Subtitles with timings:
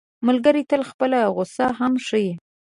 [0.27, 2.31] ملګری ته خپله غوسه هم ښيي